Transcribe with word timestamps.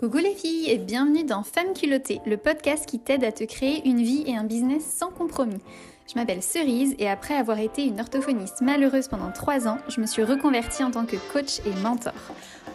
Coucou 0.00 0.16
les 0.16 0.34
filles 0.34 0.70
et 0.70 0.78
bienvenue 0.78 1.24
dans 1.24 1.42
Femme 1.42 1.74
culottée, 1.74 2.22
le 2.24 2.38
podcast 2.38 2.86
qui 2.86 2.98
t'aide 2.98 3.22
à 3.22 3.32
te 3.32 3.44
créer 3.44 3.86
une 3.86 4.00
vie 4.00 4.24
et 4.26 4.34
un 4.34 4.44
business 4.44 4.82
sans 4.82 5.10
compromis. 5.10 5.60
Je 6.08 6.18
m'appelle 6.18 6.42
Cerise 6.42 6.94
et 6.98 7.06
après 7.06 7.34
avoir 7.34 7.58
été 7.58 7.84
une 7.84 8.00
orthophoniste 8.00 8.62
malheureuse 8.62 9.08
pendant 9.08 9.30
3 9.30 9.68
ans, 9.68 9.76
je 9.88 10.00
me 10.00 10.06
suis 10.06 10.24
reconvertie 10.24 10.82
en 10.82 10.90
tant 10.90 11.04
que 11.04 11.16
coach 11.34 11.58
et 11.66 11.82
mentor. 11.82 12.14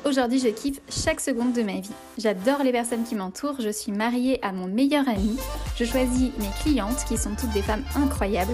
Aujourd'hui, 0.06 0.38
je 0.38 0.50
kiffe 0.50 0.80
chaque 0.88 1.20
seconde 1.20 1.54
de 1.54 1.64
ma 1.64 1.80
vie. 1.80 1.90
J'adore 2.20 2.62
les 2.62 2.72
personnes 2.72 3.06
qui 3.06 3.16
m'entourent, 3.16 3.60
je 3.60 3.70
suis 3.70 3.92
mariée 3.92 4.38
à 4.46 4.52
mon 4.52 4.68
meilleur 4.68 5.10
ami, 5.10 5.36
je 5.78 5.84
choisis 5.84 6.30
mes 6.38 6.52
clientes 6.62 7.06
qui 7.08 7.18
sont 7.18 7.34
toutes 7.34 7.54
des 7.54 7.64
femmes 7.64 7.86
incroyables, 7.96 8.54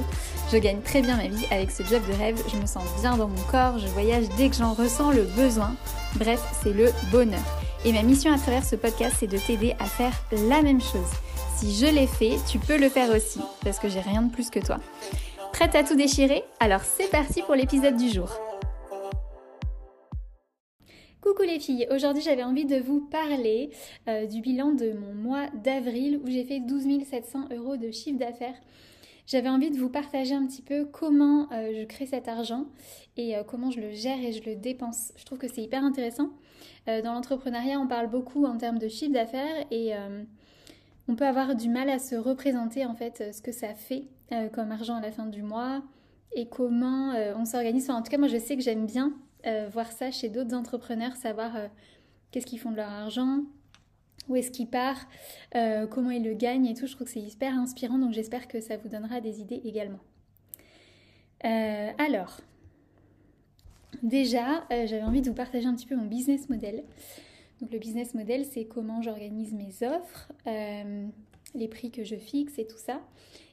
je 0.49 0.55
gagne 0.55 0.79
très 0.79 1.01
bien 1.01 1.17
ma 1.17 1.27
vie 1.27 1.45
avec 1.51 1.71
ce 1.71 1.83
job 1.83 2.01
de 2.07 2.13
rêve, 2.13 2.41
je 2.47 2.55
me 2.55 2.65
sens 2.65 2.85
bien 3.01 3.17
dans 3.17 3.27
mon 3.27 3.43
corps, 3.51 3.79
je 3.79 3.87
voyage 3.87 4.27
dès 4.37 4.47
que 4.47 4.55
j'en 4.55 4.71
ressens 4.71 5.11
le 5.11 5.23
besoin. 5.23 5.75
Bref, 6.15 6.41
c'est 6.63 6.71
le 6.71 6.89
bonheur. 7.11 7.60
Et 7.83 7.93
ma 7.93 8.03
mission 8.03 8.31
à 8.31 8.37
travers 8.37 8.63
ce 8.63 8.75
podcast, 8.75 9.15
c'est 9.19 9.27
de 9.27 9.39
t'aider 9.39 9.73
à 9.79 9.85
faire 9.85 10.13
la 10.47 10.61
même 10.61 10.81
chose. 10.81 11.09
Si 11.57 11.73
je 11.73 11.87
l'ai 11.87 12.05
fait, 12.05 12.35
tu 12.47 12.59
peux 12.59 12.77
le 12.77 12.89
faire 12.89 13.09
aussi, 13.09 13.39
parce 13.63 13.79
que 13.79 13.89
j'ai 13.89 14.01
rien 14.01 14.21
de 14.21 14.31
plus 14.31 14.51
que 14.51 14.59
toi. 14.59 14.77
Prête 15.51 15.73
à 15.73 15.83
tout 15.83 15.95
déchirer? 15.95 16.43
Alors 16.59 16.81
c'est 16.81 17.09
parti 17.09 17.41
pour 17.41 17.55
l'épisode 17.55 17.97
du 17.97 18.09
jour. 18.09 18.29
Coucou 21.21 21.41
les 21.41 21.59
filles, 21.59 21.87
aujourd'hui 21.89 22.21
j'avais 22.21 22.43
envie 22.43 22.65
de 22.65 22.77
vous 22.77 23.01
parler 23.01 23.71
euh, 24.07 24.27
du 24.27 24.41
bilan 24.41 24.73
de 24.73 24.93
mon 24.93 25.15
mois 25.15 25.47
d'avril 25.63 26.19
où 26.23 26.29
j'ai 26.29 26.43
fait 26.43 26.59
12 26.59 27.03
700 27.03 27.49
euros 27.51 27.77
de 27.77 27.89
chiffre 27.89 28.19
d'affaires. 28.19 28.55
J'avais 29.25 29.49
envie 29.49 29.71
de 29.71 29.77
vous 29.77 29.89
partager 29.89 30.35
un 30.35 30.45
petit 30.45 30.61
peu 30.61 30.85
comment 30.85 31.47
euh, 31.51 31.73
je 31.79 31.85
crée 31.85 32.05
cet 32.05 32.27
argent 32.27 32.65
et 33.17 33.35
euh, 33.35 33.43
comment 33.43 33.71
je 33.71 33.79
le 33.79 33.91
gère 33.91 34.19
et 34.19 34.33
je 34.33 34.43
le 34.43 34.55
dépense. 34.55 35.13
Je 35.15 35.25
trouve 35.25 35.39
que 35.39 35.47
c'est 35.47 35.61
hyper 35.61 35.83
intéressant. 35.83 36.29
Dans 36.87 37.13
l'entrepreneuriat, 37.13 37.79
on 37.79 37.87
parle 37.87 38.09
beaucoup 38.09 38.45
en 38.45 38.57
termes 38.57 38.79
de 38.79 38.87
chiffre 38.87 39.13
d'affaires 39.13 39.65
et 39.69 39.93
on 41.07 41.15
peut 41.15 41.27
avoir 41.27 41.55
du 41.55 41.69
mal 41.69 41.89
à 41.89 41.99
se 41.99 42.15
représenter 42.15 42.85
en 42.85 42.95
fait 42.95 43.31
ce 43.33 43.41
que 43.41 43.51
ça 43.51 43.73
fait 43.75 44.07
comme 44.53 44.71
argent 44.71 44.95
à 44.95 45.01
la 45.01 45.11
fin 45.11 45.27
du 45.27 45.43
mois 45.43 45.83
et 46.35 46.47
comment 46.47 47.13
on 47.35 47.45
s'organise. 47.45 47.89
en 47.89 48.01
tout 48.01 48.09
cas, 48.09 48.17
moi 48.17 48.27
je 48.27 48.37
sais 48.37 48.57
que 48.57 48.63
j'aime 48.63 48.85
bien 48.85 49.13
euh, 49.47 49.69
voir 49.71 49.91
ça 49.91 50.11
chez 50.11 50.29
d'autres 50.29 50.55
entrepreneurs, 50.55 51.15
savoir 51.15 51.55
euh, 51.55 51.67
qu'est-ce 52.29 52.45
qu'ils 52.45 52.59
font 52.59 52.69
de 52.69 52.75
leur 52.75 52.89
argent, 52.89 53.39
où 54.27 54.35
est-ce 54.35 54.51
qu'il 54.51 54.67
part, 54.67 55.07
euh, 55.55 55.87
comment 55.87 56.11
ils 56.11 56.23
le 56.23 56.35
gagnent 56.35 56.67
et 56.67 56.75
tout. 56.75 56.85
Je 56.85 56.93
trouve 56.93 57.07
que 57.07 57.13
c'est 57.13 57.21
hyper 57.21 57.53
inspirant, 57.57 57.97
donc 57.97 58.11
j'espère 58.11 58.47
que 58.47 58.61
ça 58.61 58.77
vous 58.77 58.87
donnera 58.87 59.19
des 59.19 59.41
idées 59.41 59.61
également. 59.65 59.99
alors, 61.43 62.41
déjà, 64.03 64.65
j'avais 64.69 65.03
envie 65.03 65.21
de 65.21 65.29
vous 65.29 65.35
partager 65.35 65.65
un 65.65 65.75
petit 65.75 65.85
peu 65.85 65.95
mon 65.95 66.05
business 66.05 66.49
model. 66.49 66.83
Donc 67.61 67.71
le 67.71 67.79
business 67.79 68.13
model, 68.13 68.45
c'est 68.45 68.65
comment 68.65 69.01
j'organise 69.01 69.53
mes 69.53 69.85
offres, 69.87 70.31
les 70.45 71.67
prix 71.67 71.91
que 71.91 72.03
je 72.03 72.15
fixe 72.15 72.57
et 72.57 72.65
tout 72.65 72.77
ça, 72.77 73.01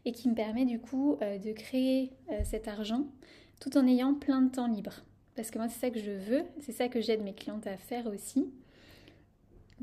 et 0.05 0.13
qui 0.13 0.29
me 0.29 0.35
permet 0.35 0.65
du 0.65 0.81
coup 0.81 1.19
de 1.21 1.53
créer 1.53 2.11
cet 2.45 2.69
argent 2.69 3.07
tout 3.61 3.77
en 3.77 3.87
ayant 3.87 4.15
plein 4.15 4.43
de 4.43 4.51
temps 4.51 4.69
libre 4.69 5.03
parce 5.39 5.53
que 5.53 5.59
moi 5.59 5.69
c'est 5.69 5.79
ça 5.79 5.91
que 5.91 6.01
je 6.01 6.11
veux, 6.11 6.43
c'est 6.63 6.73
ça 6.73 6.89
que 6.89 7.01
j'aide 7.01 7.23
mes 7.23 7.33
clientes 7.33 7.69
à 7.69 7.77
faire 7.77 8.09
aussi. 8.09 8.51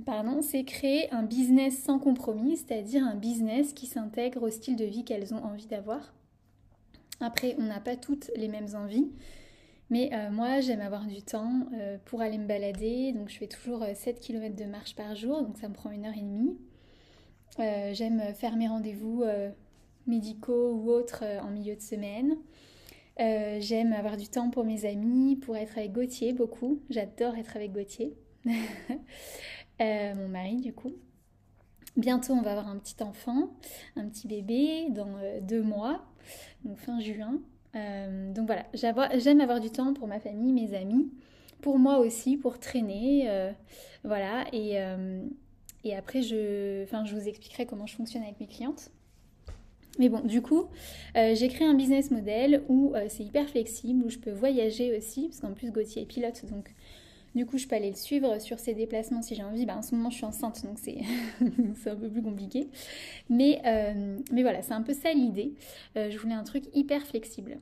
Pardon, 0.05 0.41
c'est 0.41 0.65
créer 0.65 1.09
un 1.13 1.23
business 1.23 1.81
sans 1.81 1.97
compromis, 1.97 2.57
c'est-à-dire 2.57 3.05
un 3.05 3.15
business 3.15 3.71
qui 3.71 3.85
s'intègre 3.85 4.43
au 4.43 4.49
style 4.49 4.75
de 4.75 4.83
vie 4.83 5.05
qu'elles 5.05 5.33
ont 5.33 5.41
envie 5.41 5.67
d'avoir. 5.67 6.13
Après, 7.21 7.55
on 7.57 7.63
n'a 7.63 7.79
pas 7.79 7.95
toutes 7.95 8.31
les 8.35 8.49
mêmes 8.49 8.67
envies, 8.75 9.07
mais 9.89 10.09
euh, 10.13 10.31
moi 10.31 10.61
j'aime 10.61 10.81
avoir 10.81 11.05
du 11.05 11.21
temps 11.21 11.67
euh, 11.73 11.97
pour 12.05 12.21
aller 12.21 12.37
me 12.37 12.47
balader, 12.47 13.11
donc 13.13 13.29
je 13.29 13.37
fais 13.37 13.47
toujours 13.47 13.85
7 13.93 14.17
euh, 14.17 14.19
km 14.19 14.55
de 14.55 14.65
marche 14.65 14.95
par 14.95 15.15
jour, 15.15 15.43
donc 15.43 15.57
ça 15.57 15.69
me 15.69 15.73
prend 15.73 15.91
une 15.91 16.05
heure 16.05 16.17
et 16.17 16.21
demie. 16.21 16.57
j'aime 17.93 18.33
faire 18.33 18.55
mes 18.55 18.67
rendez-vous 18.67 19.23
médicaux 20.07 20.73
ou 20.73 20.89
autres 20.89 21.23
en 21.41 21.51
milieu 21.51 21.75
de 21.75 21.81
semaine. 21.81 22.35
J'aime 23.17 23.93
avoir 23.93 24.17
du 24.17 24.27
temps 24.27 24.49
pour 24.49 24.65
mes 24.65 24.85
amis, 24.85 25.37
pour 25.37 25.55
être 25.55 25.77
avec 25.77 25.93
Gauthier 25.93 26.33
beaucoup. 26.33 26.81
J'adore 26.89 27.35
être 27.37 27.55
avec 27.55 27.71
Gauthier, 27.71 28.17
mon 29.79 30.27
mari 30.27 30.57
du 30.57 30.73
coup. 30.73 30.93
Bientôt, 31.95 32.33
on 32.33 32.41
va 32.41 32.51
avoir 32.51 32.67
un 32.67 32.77
petit 32.77 33.01
enfant, 33.01 33.51
un 33.95 34.09
petit 34.09 34.27
bébé 34.27 34.89
dans 34.89 35.15
deux 35.41 35.61
mois, 35.61 36.03
donc 36.65 36.77
fin 36.77 36.99
juin. 36.99 37.39
Donc 38.33 38.45
voilà, 38.47 38.65
j'aime 38.73 39.41
avoir 39.41 39.59
du 39.59 39.69
temps 39.69 39.93
pour 39.93 40.07
ma 40.07 40.19
famille, 40.19 40.53
mes 40.53 40.73
amis, 40.75 41.11
pour 41.61 41.77
moi 41.77 41.99
aussi, 41.99 42.37
pour 42.37 42.59
traîner. 42.59 43.29
voilà, 44.03 44.45
et, 44.53 44.77
et 45.83 45.95
après, 45.95 46.21
je, 46.21 46.85
je 46.89 47.15
vous 47.15 47.27
expliquerai 47.27 47.65
comment 47.65 47.85
je 47.85 47.95
fonctionne 47.95 48.23
avec 48.23 48.39
mes 48.39 48.47
clientes. 48.47 48.91
Mais 49.97 50.09
bon, 50.09 50.21
du 50.21 50.41
coup, 50.41 50.65
euh, 51.15 51.35
j'ai 51.35 51.47
créé 51.47 51.67
un 51.67 51.73
business 51.73 52.11
model 52.11 52.63
où 52.67 52.93
euh, 52.95 53.05
c'est 53.07 53.23
hyper 53.23 53.47
flexible, 53.49 54.03
où 54.05 54.09
je 54.09 54.17
peux 54.17 54.31
voyager 54.31 54.95
aussi, 54.97 55.27
parce 55.27 55.39
qu'en 55.39 55.53
plus 55.53 55.71
Gauthier 55.71 56.01
est 56.01 56.05
pilote, 56.05 56.45
donc 56.45 56.73
du 57.35 57.45
coup 57.45 57.57
je 57.57 57.67
peux 57.67 57.75
aller 57.75 57.89
le 57.89 57.95
suivre 57.95 58.39
sur 58.39 58.57
ses 58.59 58.73
déplacements 58.73 59.21
si 59.21 59.35
j'ai 59.35 59.43
envie. 59.43 59.65
Bah, 59.65 59.77
en 59.77 59.81
ce 59.81 59.93
moment 59.93 60.09
je 60.09 60.15
suis 60.15 60.25
enceinte, 60.25 60.65
donc 60.65 60.79
c'est 60.79 60.97
un 61.89 61.95
peu 61.95 62.09
plus 62.09 62.23
compliqué. 62.23 62.67
Mais, 63.29 63.61
euh, 63.65 64.17
mais 64.31 64.41
voilà, 64.41 64.61
c'est 64.61 64.73
un 64.73 64.81
peu 64.81 64.93
ça 64.93 65.13
l'idée. 65.13 65.53
je 65.95 66.17
voulais 66.17 66.33
un 66.33 66.43
truc 66.43 66.63
hyper 66.73 67.05
flexible. 67.05 67.59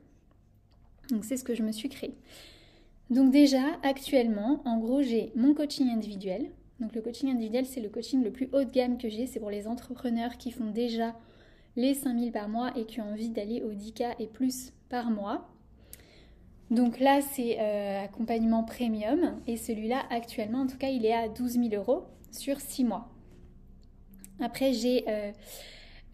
Donc 1.09 1.25
c'est 1.25 1.38
ce 1.38 1.44
que 1.44 1.56
je 1.56 1.63
me 1.63 1.72
suis 1.72 1.89
créé. 1.89 2.16
Donc 3.09 3.31
déjà, 3.31 3.61
actuellement, 3.84 4.61
en 4.66 4.79
gros, 4.79 5.01
j'ai 5.01 5.31
mon 5.35 5.53
coaching 5.53 5.90
individuel. 5.90 6.50
Donc 6.79 6.95
le 6.95 7.01
coaching 7.01 7.29
individuel, 7.29 7.66
c'est 7.66 7.81
le 7.81 7.90
coaching 7.90 8.23
le 8.23 8.31
plus 8.31 8.50
haut 8.53 8.63
de 8.63 8.72
gamme 8.72 8.97
que 8.97 9.09
j'ai. 9.09 9.28
C'est 9.28 9.40
pour 9.40 9.51
les 9.51 9.67
entrepreneurs 9.67 10.38
qui 10.38 10.51
font 10.51 10.72
déjà 10.72 11.16
les 11.75 11.94
5000 11.94 12.31
par 12.31 12.50
mois 12.50 12.72
et 12.78 12.85
qui 12.85 13.01
ont 13.01 13.11
envie 13.11 13.29
d'aller 13.29 13.61
au 13.61 13.73
10K 13.73 14.16
et 14.19 14.28
plus 14.28 14.73
par 14.90 15.11
mois. 15.11 15.50
Donc 16.73 17.00
là, 17.00 17.22
c'est 17.22 17.57
euh, 17.59 18.03
accompagnement 18.03 18.63
premium 18.63 19.39
et 19.45 19.57
celui-là, 19.57 20.01
actuellement, 20.09 20.61
en 20.61 20.67
tout 20.67 20.79
cas, 20.79 20.89
il 20.89 21.06
est 21.06 21.13
à 21.13 21.28
12 21.29 21.59
000 21.69 21.75
euros 21.75 22.06
sur 22.31 22.59
6 22.59 22.84
mois. 22.84 23.11
Après, 24.41 24.73
j'ai 24.73 25.03
euh, 25.07 25.31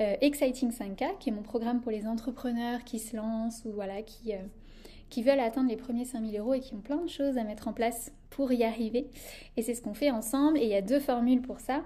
euh, 0.01 0.15
Exciting 0.19 0.71
5K, 0.71 1.17
qui 1.17 1.29
est 1.29 1.31
mon 1.31 1.43
programme 1.43 1.79
pour 1.79 1.93
les 1.93 2.05
entrepreneurs 2.05 2.83
qui 2.83 2.99
se 2.99 3.15
lancent 3.15 3.63
ou 3.63 3.71
voilà, 3.71 4.01
qui, 4.01 4.33
qui 5.09 5.23
veulent 5.23 5.39
atteindre 5.39 5.69
les 5.69 5.77
premiers 5.77 6.03
5000 6.03 6.37
euros 6.37 6.53
et 6.53 6.59
qui 6.59 6.73
ont 6.73 6.81
plein 6.81 6.97
de 6.97 7.09
choses 7.09 7.37
à 7.37 7.45
mettre 7.45 7.69
en 7.69 7.73
place 7.73 8.11
pour 8.29 8.51
y 8.51 8.65
arriver. 8.65 9.09
Et 9.55 9.61
c'est 9.61 9.73
ce 9.73 9.81
qu'on 9.81 9.93
fait 9.93 10.11
ensemble. 10.11 10.57
Et 10.57 10.63
il 10.63 10.69
y 10.69 10.75
a 10.75 10.81
deux 10.81 10.99
formules 10.99 11.41
pour 11.41 11.61
ça. 11.61 11.85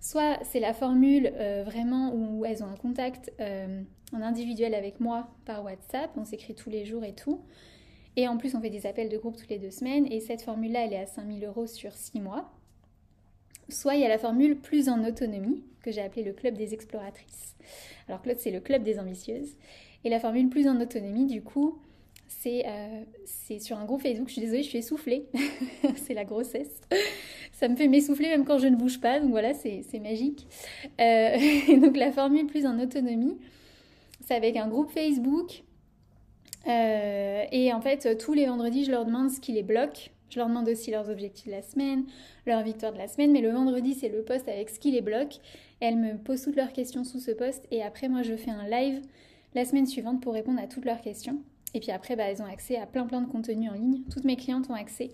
Soit 0.00 0.36
c'est 0.42 0.58
la 0.58 0.72
formule 0.72 1.32
vraiment 1.64 2.12
où 2.12 2.44
elles 2.44 2.64
ont 2.64 2.68
un 2.68 2.76
contact 2.76 3.30
en 3.38 4.20
individuel 4.20 4.74
avec 4.74 4.98
moi 4.98 5.28
par 5.44 5.62
WhatsApp, 5.62 6.10
on 6.16 6.24
s'écrit 6.24 6.56
tous 6.56 6.70
les 6.70 6.84
jours 6.84 7.04
et 7.04 7.14
tout. 7.14 7.44
Et 8.16 8.28
en 8.28 8.36
plus, 8.36 8.54
on 8.54 8.60
fait 8.60 8.70
des 8.70 8.86
appels 8.86 9.08
de 9.08 9.16
groupe 9.16 9.36
toutes 9.36 9.48
les 9.48 9.58
deux 9.58 9.70
semaines. 9.70 10.10
Et 10.10 10.20
cette 10.20 10.42
formule-là, 10.42 10.84
elle 10.86 10.92
est 10.92 10.98
à 10.98 11.06
5000 11.06 11.44
euros 11.44 11.66
sur 11.66 11.92
6 11.92 12.20
mois. 12.20 12.50
Soit 13.68 13.94
il 13.94 14.00
y 14.00 14.04
a 14.04 14.08
la 14.08 14.18
formule 14.18 14.56
plus 14.56 14.88
en 14.88 15.04
autonomie, 15.04 15.62
que 15.82 15.92
j'ai 15.92 16.02
appelée 16.02 16.24
le 16.24 16.32
club 16.32 16.54
des 16.54 16.74
exploratrices. 16.74 17.54
Alors 18.08 18.20
Claude, 18.22 18.38
c'est 18.38 18.50
le 18.50 18.60
club 18.60 18.82
des 18.82 18.98
ambitieuses. 18.98 19.56
Et 20.04 20.08
la 20.10 20.18
formule 20.18 20.48
plus 20.48 20.66
en 20.66 20.80
autonomie, 20.80 21.26
du 21.26 21.42
coup, 21.42 21.78
euh, 22.46 23.02
c'est 23.24 23.58
sur 23.58 23.76
un 23.76 23.84
groupe 23.84 24.02
Facebook. 24.02 24.28
Je 24.28 24.32
suis 24.32 24.42
désolée, 24.42 24.62
je 24.62 24.68
suis 24.68 24.78
essoufflée. 24.78 25.26
c'est 25.96 26.14
la 26.14 26.24
grossesse. 26.24 26.80
Ça 27.52 27.68
me 27.68 27.76
fait 27.76 27.88
m'essouffler 27.88 28.28
même 28.28 28.44
quand 28.44 28.58
je 28.58 28.66
ne 28.66 28.76
bouge 28.76 29.00
pas. 29.00 29.20
Donc 29.20 29.30
voilà, 29.30 29.52
c'est 29.54 30.00
magique. 30.00 30.46
Euh, 31.00 31.36
donc 31.80 31.96
la 31.96 32.12
formule 32.12 32.46
plus 32.46 32.66
en 32.66 32.78
autonomie, 32.78 33.36
c'est 34.26 34.34
avec 34.34 34.56
un 34.56 34.68
groupe 34.68 34.90
Facebook. 34.90 35.62
Euh, 36.66 37.44
et 37.50 37.72
en 37.72 37.80
fait, 37.80 38.18
tous 38.18 38.32
les 38.32 38.46
vendredis, 38.46 38.84
je 38.84 38.90
leur 38.90 39.04
demande 39.04 39.30
ce 39.30 39.40
qui 39.40 39.52
les 39.52 39.62
bloque. 39.62 40.10
Je 40.28 40.38
leur 40.38 40.48
demande 40.48 40.68
aussi 40.68 40.90
leurs 40.90 41.10
objectifs 41.10 41.46
de 41.46 41.52
la 41.52 41.62
semaine, 41.62 42.04
leurs 42.46 42.62
victoires 42.62 42.92
de 42.92 42.98
la 42.98 43.08
semaine. 43.08 43.32
Mais 43.32 43.40
le 43.40 43.50
vendredi, 43.50 43.94
c'est 43.94 44.08
le 44.08 44.22
post 44.22 44.48
avec 44.48 44.70
ce 44.70 44.78
qui 44.78 44.90
les 44.90 45.00
bloque. 45.00 45.40
elles 45.80 45.96
me 45.96 46.16
posent 46.16 46.42
toutes 46.42 46.56
leurs 46.56 46.72
questions 46.72 47.04
sous 47.04 47.18
ce 47.18 47.32
post. 47.32 47.66
Et 47.70 47.82
après, 47.82 48.08
moi, 48.08 48.22
je 48.22 48.36
fais 48.36 48.50
un 48.50 48.68
live 48.68 49.00
la 49.54 49.64
semaine 49.64 49.86
suivante 49.86 50.22
pour 50.22 50.34
répondre 50.34 50.60
à 50.60 50.66
toutes 50.66 50.84
leurs 50.84 51.00
questions. 51.00 51.38
Et 51.74 51.80
puis 51.80 51.90
après, 51.90 52.16
bah, 52.16 52.24
elles 52.24 52.42
ont 52.42 52.46
accès 52.46 52.76
à 52.76 52.86
plein 52.86 53.06
plein 53.06 53.20
de 53.20 53.28
contenus 53.28 53.70
en 53.70 53.74
ligne. 53.74 54.02
Toutes 54.10 54.24
mes 54.24 54.36
clientes 54.36 54.70
ont 54.70 54.74
accès 54.74 55.10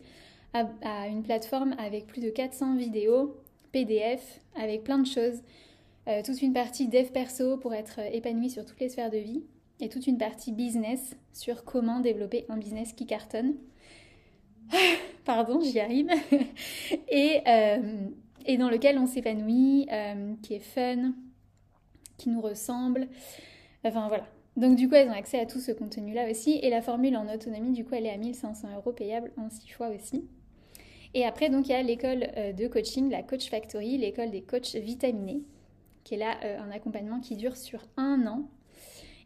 à, 0.53 1.09
une 1.09 1.23
plateforme 1.23 1.75
avec 1.79 2.07
plus 2.07 2.21
de 2.21 2.31
400 2.31 2.77
vidéos, 2.77 3.37
PDF, 3.73 4.41
avec 4.55 4.85
plein 4.85 4.99
de 4.99 5.07
choses. 5.07 5.43
Euh, 6.09 6.23
toute 6.25 6.41
une 6.41 6.53
partie 6.53 6.89
dev 6.89 7.11
perso 7.11 7.57
pour 7.57 7.75
être 7.75 7.99
épanouie 8.13 8.51
sur 8.51 8.65
toutes 8.65 8.81
les 8.81 8.89
sphères 8.89 9.11
de 9.11 9.19
vie. 9.19 9.43
Et 9.81 9.89
toute 9.91 10.07
une 10.07 10.17
partie 10.17 10.53
business 10.53 11.17
sur 11.33 11.65
comment 11.65 12.01
développer 12.01 12.47
un 12.49 12.57
business 12.57 12.95
qui 12.95 13.07
cartonne. 13.07 13.57
Pardon, 15.25 15.61
j'y 15.61 15.81
arrive. 15.81 16.09
et, 17.09 17.41
euh, 17.47 18.09
et, 18.47 18.57
dans 18.57 18.71
lequel 18.71 18.99
on 18.99 19.07
s'épanouit, 19.07 19.87
euh, 19.93 20.35
qui 20.43 20.55
est 20.55 20.61
fun, 20.61 21.13
qui 22.17 22.31
nous 22.31 22.41
ressemble. 22.41 23.09
Enfin 23.85 24.09
voilà, 24.09 24.27
donc 24.57 24.77
du 24.77 24.89
coup, 24.89 24.95
elles 24.95 25.09
ont 25.09 25.13
accès 25.13 25.39
à 25.39 25.45
tout 25.45 25.61
ce 25.61 25.73
contenu-là 25.73 26.31
aussi. 26.31 26.59
Et 26.63 26.71
la 26.71 26.81
formule 26.81 27.17
en 27.17 27.33
autonomie, 27.33 27.73
du 27.73 27.85
coup, 27.85 27.95
elle 27.95 28.07
est 28.07 28.13
à 28.13 28.17
1500 28.17 28.69
euros 28.77 28.93
payable 28.93 29.31
en 29.37 29.51
6 29.51 29.69
fois 29.69 29.89
aussi. 29.89 30.25
Et 31.13 31.27
après, 31.27 31.51
donc, 31.51 31.69
il 31.69 31.73
y 31.73 31.75
a 31.75 31.83
l'école 31.83 32.21
de 32.21 32.67
coaching, 32.67 33.11
la 33.11 33.23
Coach 33.23 33.49
Factory, 33.51 33.99
l'école 33.99 34.31
des 34.31 34.43
coachs 34.43 34.75
vitaminés, 34.75 35.43
qui 36.05 36.15
est 36.15 36.19
là 36.19 36.37
un 36.61 36.71
accompagnement 36.71 37.21
qui 37.21 37.37
dure 37.37 37.57
sur 37.57 37.83
un 37.97 38.27
an 38.27 38.49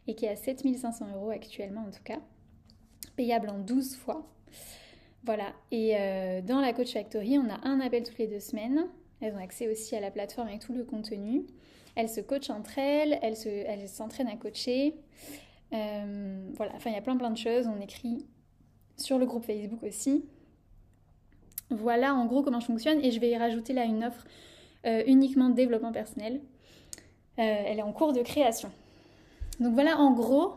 et 0.07 0.15
qui 0.15 0.25
est 0.25 0.29
à 0.29 0.35
7500 0.35 1.07
euros 1.15 1.29
actuellement 1.29 1.81
en 1.81 1.91
tout 1.91 2.03
cas, 2.03 2.19
payable 3.15 3.49
en 3.49 3.59
12 3.59 3.95
fois. 3.95 4.27
Voilà, 5.23 5.53
et 5.69 5.91
dans 6.47 6.59
la 6.59 6.73
Coach 6.73 6.93
Factory, 6.93 7.37
on 7.37 7.47
a 7.47 7.59
un 7.67 7.79
appel 7.79 8.01
toutes 8.01 8.17
les 8.17 8.25
deux 8.25 8.39
semaines. 8.39 8.87
Elles 9.21 9.35
ont 9.35 9.43
accès 9.43 9.67
aussi 9.69 9.95
à 9.95 9.99
la 9.99 10.09
plateforme 10.09 10.49
et 10.49 10.57
tout 10.57 10.73
le 10.73 10.83
contenu. 10.83 11.45
Elles 11.95 12.09
se 12.09 12.21
coachent 12.21 12.49
entre 12.49 12.77
elles, 12.79 13.19
elles 13.21 13.87
s'entraînent 13.87 14.29
à 14.29 14.35
coacher. 14.35 14.95
Euh, 15.73 16.49
voilà, 16.55 16.73
enfin 16.75 16.89
il 16.89 16.93
y 16.93 16.97
a 16.97 17.01
plein 17.01 17.17
plein 17.17 17.31
de 17.31 17.37
choses. 17.37 17.67
On 17.67 17.79
écrit 17.81 18.25
sur 18.97 19.17
le 19.17 19.25
groupe 19.25 19.45
Facebook 19.45 19.83
aussi. 19.83 20.25
Voilà 21.69 22.13
en 22.13 22.25
gros 22.25 22.43
comment 22.43 22.59
je 22.59 22.65
fonctionne 22.65 23.03
et 23.03 23.11
je 23.11 23.19
vais 23.19 23.29
y 23.29 23.37
rajouter 23.37 23.73
là 23.73 23.85
une 23.85 24.03
offre 24.03 24.25
euh, 24.85 25.03
uniquement 25.07 25.49
de 25.49 25.55
développement 25.55 25.91
personnel. 25.91 26.41
Euh, 27.39 27.63
elle 27.65 27.79
est 27.79 27.83
en 27.83 27.93
cours 27.93 28.13
de 28.13 28.21
création. 28.21 28.71
Donc 29.59 29.73
voilà 29.73 29.99
en 29.99 30.13
gros 30.13 30.55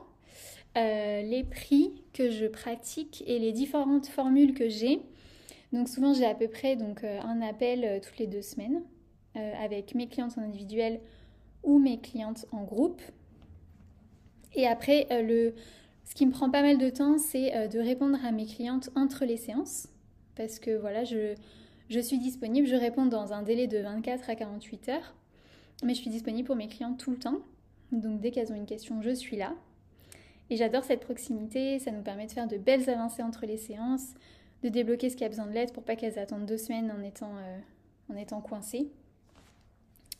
les 0.77 1.45
prix 1.49 2.03
que 2.13 2.31
je 2.31 2.47
pratique 2.47 3.23
et 3.27 3.39
les 3.39 3.53
différentes 3.53 4.07
formules 4.07 4.55
que 4.55 4.69
j'ai. 4.69 5.01
Donc 5.73 5.89
souvent 5.89 6.15
j'ai 6.15 6.25
à 6.25 6.35
peu 6.35 6.49
près 6.49 6.77
donc, 6.77 7.05
un 7.05 7.43
appel 7.43 8.01
toutes 8.03 8.19
les 8.19 8.27
deux 8.27 8.43
semaines 8.43 8.83
avec 9.35 9.95
mes 9.95 10.09
clientes 10.09 10.37
en 10.37 10.43
individuel 10.43 11.01
ou 11.65 11.79
mes 11.79 12.01
clientes 12.01 12.47
en 12.53 12.63
groupe. 12.65 13.03
Et 14.55 14.67
après, 14.67 15.07
euh, 15.11 15.23
le, 15.23 15.55
ce 16.05 16.15
qui 16.15 16.27
me 16.27 16.31
prend 16.31 16.51
pas 16.51 16.63
mal 16.63 16.79
de 16.79 16.89
temps, 16.89 17.19
c'est 17.19 17.55
euh, 17.55 17.69
de 17.69 17.79
répondre 17.79 18.19
à 18.25 18.31
mes 18.31 18.47
clientes 18.47 18.91
entre 18.95 19.25
les 19.25 19.37
séances. 19.37 19.89
Parce 20.37 20.59
que 20.59 20.77
voilà, 20.77 21.05
je, 21.05 21.35
je 21.89 22.01
suis 22.01 22.19
disponible, 22.19 22.67
je 22.67 22.77
réponds 22.77 23.07
dans 23.07 23.33
un 23.33 23.43
délai 23.43 23.67
de 23.67 23.79
24 23.79 24.31
à 24.31 24.37
48 24.37 24.89
heures. 24.91 25.15
Mais 25.83 25.95
je 25.95 26.01
suis 26.01 26.11
disponible 26.11 26.47
pour 26.47 26.57
mes 26.57 26.69
clientes 26.69 26.99
tout 26.99 27.11
le 27.11 27.19
temps. 27.19 27.39
Donc 27.95 28.21
dès 28.21 28.31
qu'elles 28.31 28.53
ont 28.53 28.57
une 28.57 28.67
question, 28.67 29.01
je 29.03 29.11
suis 29.11 29.37
là. 29.37 29.55
Et 30.51 30.57
j'adore 30.57 30.85
cette 30.85 31.01
proximité, 31.01 31.79
ça 31.79 31.91
nous 31.91 32.03
permet 32.03 32.27
de 32.27 32.33
faire 32.33 32.47
de 32.47 32.59
belles 32.59 32.91
avancées 32.91 33.23
entre 33.23 33.47
les 33.47 33.57
séances, 33.57 34.15
de 34.63 34.69
débloquer 34.69 35.09
ce 35.11 35.17
qui 35.17 35.25
a 35.25 35.29
besoin 35.29 35.47
de 35.47 35.53
l'aide 35.53 35.73
pour 35.73 35.83
pas 35.83 35.97
qu'elles 35.97 36.19
attendent 36.19 36.47
deux 36.47 36.59
semaines 36.59 36.91
en 36.91 37.03
étant, 37.03 37.33
euh, 38.11 38.41
coincées. 38.41 38.91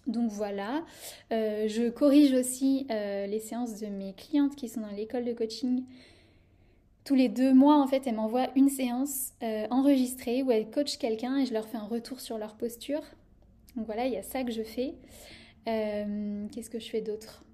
Donc 0.07 0.31
voilà, 0.31 0.85
euh, 1.33 1.67
je 1.67 1.89
corrige 1.89 2.35
aussi 2.35 2.87
euh, 2.91 3.27
les 3.27 3.41
séances 3.41 3.81
de 3.81 3.87
mes 3.87 4.13
clientes 4.13 4.55
qui 4.55 4.69
sont 4.69 4.83
dans 4.83 4.91
l'école 4.91 5.25
de 5.25 5.33
coaching. 5.33 5.85
Tous 7.05 7.15
les 7.15 7.29
deux 7.29 7.53
mois, 7.53 7.83
en 7.83 7.87
fait, 7.87 8.07
elles 8.07 8.15
m'envoient 8.15 8.49
une 8.57 8.71
séance 8.71 9.35
enregistrée 9.71 10.43
où 10.43 10.51
elles 10.51 10.71
coachent 10.71 10.97
quelqu'un 10.97 11.37
et 11.37 11.45
je 11.45 11.53
leur 11.53 11.69
fais 11.69 11.77
un 11.77 11.85
retour 11.85 12.21
sur 12.21 12.39
leur 12.39 12.57
posture. 12.57 13.03
Donc 13.77 13.85
voilà, 13.85 14.07
il 14.07 14.15
y 14.15 14.17
a 14.17 14.23
ça 14.23 14.43
que 14.43 14.53
je 14.53 14.63
fais. 14.63 14.95
Qu'est-ce 15.67 16.71
que 16.71 16.79
je 16.79 16.89
fais 16.89 17.03
d'autre? 17.03 17.45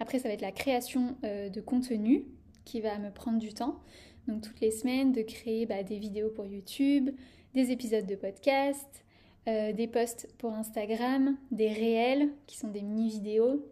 Après, 0.00 0.18
ça 0.18 0.28
va 0.28 0.34
être 0.34 0.40
la 0.40 0.52
création 0.52 1.16
de 1.22 1.60
contenu 1.60 2.24
qui 2.64 2.80
va 2.80 2.98
me 2.98 3.10
prendre 3.10 3.38
du 3.38 3.52
temps. 3.52 3.80
Donc 4.26 4.42
toutes 4.42 4.60
les 4.60 4.70
semaines, 4.70 5.12
de 5.12 5.22
créer 5.22 5.66
bah, 5.66 5.82
des 5.82 5.98
vidéos 5.98 6.30
pour 6.30 6.46
YouTube, 6.46 7.10
des 7.54 7.70
épisodes 7.72 8.06
de 8.06 8.14
podcast, 8.14 9.04
euh, 9.48 9.72
des 9.72 9.86
posts 9.86 10.28
pour 10.38 10.52
Instagram, 10.52 11.36
des 11.50 11.68
réels 11.68 12.30
qui 12.46 12.56
sont 12.56 12.68
des 12.68 12.82
mini-vidéos, 12.82 13.66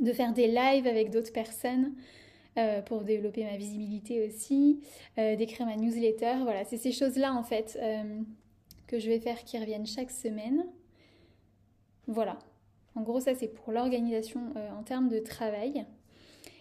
de 0.00 0.12
faire 0.12 0.32
des 0.32 0.48
lives 0.48 0.86
avec 0.86 1.10
d'autres 1.10 1.32
personnes 1.32 1.92
euh, 2.58 2.82
pour 2.82 3.04
développer 3.04 3.44
ma 3.44 3.56
visibilité 3.56 4.26
aussi, 4.26 4.80
euh, 5.18 5.36
d'écrire 5.36 5.66
ma 5.66 5.76
newsletter. 5.76 6.36
Voilà, 6.42 6.64
c'est 6.64 6.78
ces 6.78 6.92
choses-là 6.92 7.34
en 7.34 7.44
fait 7.44 7.78
que 8.86 8.98
je 8.98 9.08
vais 9.08 9.20
faire 9.20 9.44
qui 9.44 9.58
reviennent 9.58 9.86
chaque 9.86 10.10
semaine. 10.10 10.66
Voilà. 12.06 12.38
En 12.94 13.02
gros, 13.02 13.20
ça 13.20 13.34
c'est 13.34 13.48
pour 13.48 13.72
l'organisation 13.72 14.40
en 14.78 14.82
termes 14.82 15.08
de 15.08 15.18
travail. 15.18 15.86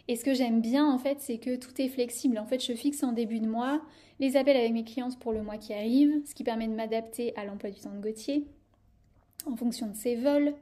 Et 0.07 0.15
ce 0.15 0.23
que 0.23 0.33
j'aime 0.33 0.61
bien 0.61 0.91
en 0.91 0.97
fait, 0.97 1.19
c'est 1.19 1.37
que 1.37 1.55
tout 1.55 1.79
est 1.81 1.87
flexible. 1.87 2.39
En 2.39 2.45
fait, 2.45 2.63
je 2.63 2.73
fixe 2.73 3.03
en 3.03 3.11
début 3.11 3.39
de 3.39 3.47
mois 3.47 3.81
les 4.19 4.37
appels 4.37 4.57
avec 4.57 4.73
mes 4.73 4.83
clientes 4.83 5.19
pour 5.19 5.33
le 5.33 5.43
mois 5.43 5.57
qui 5.57 5.73
arrive, 5.73 6.11
ce 6.25 6.33
qui 6.33 6.43
permet 6.43 6.67
de 6.67 6.73
m'adapter 6.73 7.35
à 7.37 7.45
l'emploi 7.45 7.69
du 7.69 7.79
temps 7.79 7.93
de 7.93 8.01
Gauthier 8.01 8.47
en 9.45 9.55
fonction 9.55 9.87
de 9.87 9.95
ses 9.95 10.15
vols. 10.15 10.53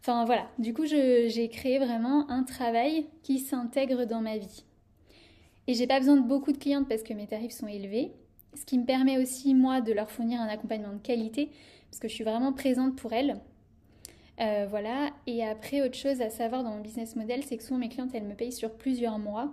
Enfin 0.00 0.24
voilà, 0.24 0.48
du 0.58 0.74
coup 0.74 0.84
j'ai 0.84 1.48
créé 1.50 1.78
vraiment 1.78 2.28
un 2.30 2.42
travail 2.42 3.06
qui 3.22 3.38
s'intègre 3.38 4.04
dans 4.04 4.20
ma 4.20 4.36
vie. 4.36 4.64
Et 5.68 5.74
j'ai 5.74 5.86
pas 5.86 6.00
besoin 6.00 6.16
de 6.16 6.26
beaucoup 6.26 6.52
de 6.52 6.58
clientes 6.58 6.88
parce 6.88 7.02
que 7.02 7.14
mes 7.14 7.26
tarifs 7.26 7.52
sont 7.52 7.68
élevés, 7.68 8.12
ce 8.54 8.64
qui 8.64 8.78
me 8.78 8.84
permet 8.84 9.18
aussi 9.18 9.54
moi 9.54 9.80
de 9.80 9.92
leur 9.92 10.10
fournir 10.10 10.40
un 10.40 10.48
accompagnement 10.48 10.92
de 10.92 10.98
qualité 10.98 11.50
parce 11.90 12.00
que 12.00 12.08
je 12.08 12.14
suis 12.14 12.24
vraiment 12.24 12.52
présente 12.52 12.96
pour 12.96 13.12
elles. 13.12 13.40
Euh, 14.40 14.66
voilà, 14.68 15.10
et 15.26 15.44
après 15.44 15.82
autre 15.82 15.94
chose 15.94 16.22
à 16.22 16.30
savoir 16.30 16.64
dans 16.64 16.70
mon 16.70 16.80
business 16.80 17.16
model, 17.16 17.44
c'est 17.44 17.56
que 17.56 17.62
souvent 17.62 17.78
mes 17.78 17.88
clientes 17.88 18.14
elles 18.14 18.24
me 18.24 18.34
payent 18.34 18.52
sur 18.52 18.72
plusieurs 18.72 19.18
mois 19.18 19.52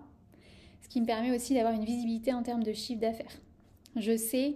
ce 0.82 0.88
qui 0.88 1.02
me 1.02 1.06
permet 1.06 1.36
aussi 1.36 1.54
d'avoir 1.54 1.74
une 1.74 1.84
visibilité 1.84 2.34
en 2.34 2.42
termes 2.42 2.64
de 2.64 2.74
chiffre 2.74 3.02
d'affaires. 3.02 3.42
Je 3.96 4.16
sais 4.16 4.56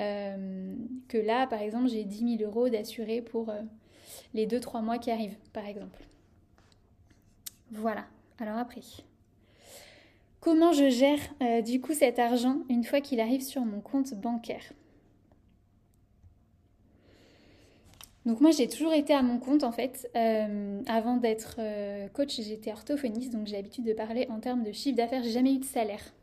euh, 0.00 0.74
que 1.08 1.16
là, 1.16 1.46
par 1.46 1.60
exemple, 1.62 1.88
j'ai 1.88 2.04
10 2.04 2.38
000 2.38 2.50
euros 2.50 2.68
d'assuré 2.68 3.22
pour 3.22 3.48
euh, 3.48 3.62
les 4.34 4.46
2-3 4.46 4.82
mois 4.82 4.98
qui 4.98 5.10
arrivent, 5.10 5.36
par 5.52 5.66
exemple. 5.66 6.06
Voilà. 7.72 8.04
Alors 8.38 8.58
après, 8.58 8.82
comment 10.40 10.72
je 10.72 10.90
gère 10.90 11.62
du 11.62 11.80
coup 11.80 11.94
cet 11.94 12.18
argent 12.18 12.58
une 12.68 12.84
fois 12.84 13.00
qu'il 13.00 13.20
arrive 13.20 13.42
sur 13.42 13.64
mon 13.64 13.80
compte 13.80 14.14
bancaire? 14.14 14.62
Donc 18.26 18.40
moi 18.40 18.50
j'ai 18.52 18.68
toujours 18.68 18.94
été 18.94 19.12
à 19.12 19.22
mon 19.22 19.38
compte 19.38 19.64
en 19.64 19.72
fait. 19.72 20.08
Euh, 20.16 20.80
avant 20.86 21.16
d'être 21.16 21.56
euh, 21.58 22.08
coach 22.08 22.40
j'étais 22.40 22.72
orthophoniste 22.72 23.32
donc 23.32 23.46
j'ai 23.46 23.56
l'habitude 23.56 23.84
de 23.84 23.92
parler 23.92 24.26
en 24.30 24.40
termes 24.40 24.62
de 24.62 24.72
chiffre 24.72 24.96
d'affaires. 24.96 25.22
J'ai 25.22 25.30
jamais 25.30 25.52
eu 25.54 25.58
de 25.58 25.64
salaire. 25.64 26.14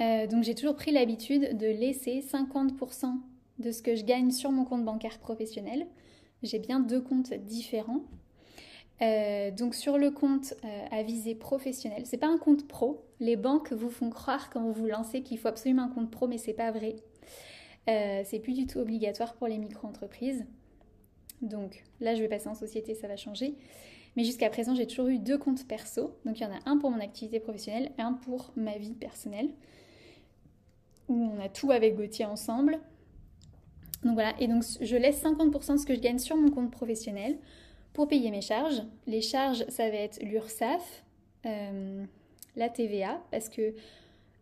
Euh, 0.00 0.26
donc 0.26 0.42
j'ai 0.42 0.54
toujours 0.54 0.74
pris 0.74 0.90
l'habitude 0.90 1.56
de 1.56 1.66
laisser 1.66 2.20
50% 2.20 3.14
de 3.58 3.70
ce 3.70 3.82
que 3.82 3.94
je 3.94 4.04
gagne 4.04 4.30
sur 4.30 4.50
mon 4.50 4.64
compte 4.64 4.84
bancaire 4.84 5.18
professionnel. 5.18 5.86
J'ai 6.42 6.58
bien 6.58 6.80
deux 6.80 7.00
comptes 7.00 7.34
différents. 7.34 8.02
donc 9.00 9.74
sur 9.74 9.98
le 9.98 10.10
compte 10.10 10.54
à 10.90 11.02
visée 11.02 11.34
professionnelle, 11.34 12.06
c'est 12.06 12.16
pas 12.16 12.28
un 12.28 12.38
compte 12.38 12.66
pro. 12.66 13.04
Les 13.20 13.36
banques 13.36 13.72
vous 13.72 13.90
font 13.90 14.10
croire 14.10 14.48
quand 14.50 14.62
vous 14.62 14.72
vous 14.72 14.86
lancez 14.86 15.22
qu'il 15.22 15.38
faut 15.38 15.48
absolument 15.48 15.82
un 15.82 15.88
compte 15.88 16.10
pro, 16.10 16.26
mais 16.26 16.38
c'est 16.38 16.54
pas 16.54 16.70
vrai. 16.70 16.96
Euh, 17.90 18.22
c'est 18.24 18.38
plus 18.38 18.52
du 18.52 18.66
tout 18.66 18.78
obligatoire 18.78 19.34
pour 19.34 19.48
les 19.48 19.58
micro-entreprises. 19.58 20.44
Donc 21.42 21.84
là, 22.00 22.14
je 22.14 22.20
vais 22.20 22.28
passer 22.28 22.48
en 22.48 22.54
société, 22.54 22.94
ça 22.94 23.08
va 23.08 23.16
changer. 23.16 23.54
Mais 24.16 24.24
jusqu'à 24.24 24.50
présent, 24.50 24.74
j'ai 24.74 24.86
toujours 24.86 25.08
eu 25.08 25.18
deux 25.18 25.38
comptes 25.38 25.66
perso. 25.66 26.16
Donc 26.24 26.38
il 26.38 26.42
y 26.42 26.46
en 26.46 26.52
a 26.52 26.58
un 26.66 26.76
pour 26.78 26.90
mon 26.90 27.00
activité 27.00 27.40
professionnelle 27.40 27.90
et 27.98 28.02
un 28.02 28.12
pour 28.12 28.52
ma 28.56 28.76
vie 28.76 28.94
personnelle. 28.94 29.50
Où 31.08 31.14
on 31.14 31.40
a 31.40 31.48
tout 31.48 31.70
avec 31.70 31.96
Gauthier 31.96 32.24
ensemble. 32.24 32.78
Donc 34.04 34.14
voilà, 34.14 34.34
et 34.40 34.46
donc 34.46 34.64
je 34.80 34.96
laisse 34.96 35.22
50% 35.22 35.72
de 35.72 35.76
ce 35.78 35.86
que 35.86 35.94
je 35.94 36.00
gagne 36.00 36.18
sur 36.18 36.36
mon 36.36 36.50
compte 36.50 36.70
professionnel 36.70 37.38
pour 37.92 38.08
payer 38.08 38.30
mes 38.30 38.40
charges. 38.40 38.82
Les 39.06 39.20
charges, 39.20 39.64
ça 39.68 39.90
va 39.90 39.96
être 39.96 40.22
l'URSSAF, 40.22 41.04
euh, 41.46 42.04
la 42.56 42.68
TVA, 42.68 43.22
parce 43.30 43.48
que 43.48 43.74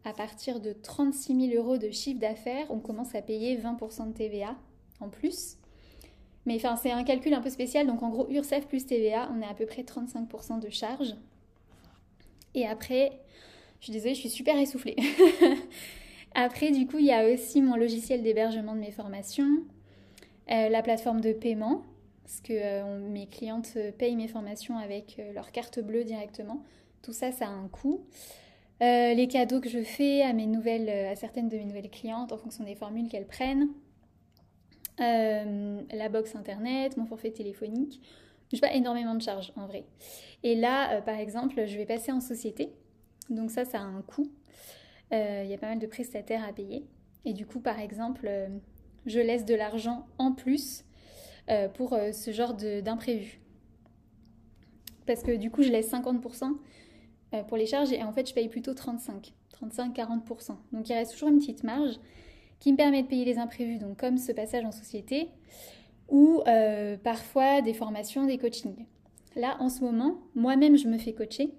à 0.05 0.13
partir 0.13 0.61
de 0.61 0.73
36 0.73 1.51
000 1.51 1.63
euros 1.63 1.79
de 1.79 1.91
chiffre 1.91 2.21
d'affaires, 2.21 2.67
on 2.71 2.79
commence 2.79 3.15
à 3.15 3.23
payer 3.23 3.57
20% 3.57 4.09
de 4.09 4.13
TVA 4.13 4.57
en 5.01 5.09
plus. 5.09 5.57
Mais 6.47 6.59
c'est 6.81 6.91
un 6.91 7.05
calcul 7.05 7.35
un 7.35 7.43
peu 7.43 7.51
spécial. 7.51 7.87
Donc 7.87 8.03
en 8.03 8.09
gros, 8.09 8.27
URSAF 8.31 8.67
plus 8.67 8.87
TVA, 8.87 9.31
on 9.37 9.43
est 9.43 9.47
à 9.47 9.55
peu 9.55 9.67
près 9.67 9.83
35% 9.83 10.61
de 10.61 10.71
charge. 10.71 11.15
Et 12.55 12.67
après, 12.67 13.13
je 13.81 13.85
suis 13.85 13.93
désolée, 13.93 14.15
je 14.15 14.21
suis 14.21 14.31
super 14.31 14.57
essoufflée. 14.57 14.97
après, 16.35 16.71
du 16.71 16.87
coup, 16.87 16.99
il 16.99 17.05
y 17.05 17.13
a 17.13 17.31
aussi 17.31 17.61
mon 17.61 17.77
logiciel 17.77 18.23
d'hébergement 18.23 18.75
de 18.75 18.81
mes 18.81 18.91
formations, 18.91 19.63
euh, 20.51 20.69
la 20.69 20.83
plateforme 20.83 21.21
de 21.21 21.33
paiement, 21.33 21.83
parce 22.25 22.41
que 22.41 22.53
euh, 22.55 23.09
mes 23.11 23.27
clientes 23.27 23.77
payent 23.99 24.17
mes 24.17 24.29
formations 24.29 24.79
avec 24.79 25.17
euh, 25.19 25.33
leur 25.35 25.53
carte 25.53 25.81
bleue 25.81 26.05
directement. 26.05 26.63
Tout 27.03 27.13
ça, 27.13 27.31
ça 27.31 27.47
a 27.47 27.51
un 27.51 27.69
coût. 27.69 28.01
Euh, 28.81 29.13
les 29.15 29.27
cadeaux 29.27 29.61
que 29.61 29.69
je 29.69 29.83
fais 29.83 30.23
à 30.23 30.33
mes 30.33 30.47
nouvelles, 30.47 30.89
euh, 30.89 31.11
à 31.11 31.17
certaines 31.17 31.49
de 31.49 31.57
mes 31.57 31.65
nouvelles 31.65 31.91
clientes 31.91 32.33
en 32.33 32.39
fonction 32.39 32.63
des 32.63 32.77
formules 32.77 33.09
qu'elles 33.09 33.27
prennent, 33.27 33.69
euh, 35.01 35.83
la 35.93 36.09
box 36.09 36.37
internet, 36.37 36.97
mon 36.97 37.07
forfait 37.07 37.33
téléphonique. 37.33 38.01
Je 38.53 38.61
pas 38.61 38.73
énormément 38.73 39.15
de 39.15 39.21
charges 39.21 39.53
en 39.57 39.67
vrai. 39.67 39.85
Et 40.43 40.55
là, 40.55 41.03
par 41.03 41.17
exemple, 41.17 41.67
je 41.67 41.77
vais 41.77 41.85
passer 41.85 42.13
en 42.13 42.21
société. 42.21 42.73
Donc 43.29 43.51
ça, 43.51 43.67
ça 43.67 43.79
a 43.79 43.83
un 43.83 44.01
coût. 44.01 44.33
Il 45.13 45.47
y 45.47 45.53
a 45.53 45.59
pas 45.59 45.69
mal 45.69 45.79
de 45.79 45.87
prestataires 45.87 46.43
à 46.49 46.53
payer. 46.55 46.87
Et 47.27 47.35
du 47.35 47.45
coup, 47.45 47.61
par 47.61 47.79
exemple, 47.79 48.31
je 49.05 49.21
laisse 49.21 49.45
de 49.45 49.55
l'argent 49.55 50.07
en 50.17 50.33
plus 50.33 50.87
pour 51.75 51.91
ce 51.91 52.31
genre 52.33 52.55
d'imprévu. 52.55 53.39
Parce 55.05 55.23
que 55.23 55.37
du 55.37 55.51
coup, 55.51 55.63
je 55.63 55.69
laisse 55.69 55.93
50% 55.93 56.57
pour 57.47 57.57
les 57.57 57.67
charges 57.67 57.93
et 57.93 58.03
en 58.03 58.13
fait, 58.13 58.29
je 58.29 58.35
paye 58.35 58.49
plutôt 58.49 58.75
35, 58.75 59.33
35-40%. 59.63 60.57
Donc 60.73 60.89
il 60.89 60.93
reste 60.95 61.13
toujours 61.13 61.29
une 61.29 61.39
petite 61.39 61.65
marge. 61.65 61.95
qui 62.61 62.73
me 62.73 62.77
permet 62.77 63.03
de 63.03 63.09
payer 63.09 63.25
les 63.25 63.39
imprévus, 63.39 63.79
donc 63.79 63.99
comme 64.01 64.19
ce 64.19 64.33
passage 64.33 64.65
en 64.65 64.73
société, 64.73 65.29
ou 66.09 66.43
parfois 67.05 67.61
des 67.61 67.75
formations, 67.75 68.27
des 68.27 68.39
coachings. 68.39 68.87
Là, 69.37 69.57
en 69.61 69.69
ce 69.69 69.85
moment, 69.85 70.19
moi-même, 70.35 70.77
je 70.77 70.89
me 70.89 70.99
fais 70.99 71.13
coacher. 71.13 71.55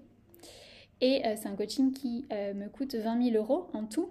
Et 0.99 1.21
c'est 1.37 1.47
un 1.47 1.55
coaching 1.55 1.93
qui 1.93 2.25
me 2.31 2.67
coûte 2.67 2.95
20 2.95 3.31
000 3.31 3.37
euros 3.37 3.67
en 3.73 3.85
tout. 3.85 4.09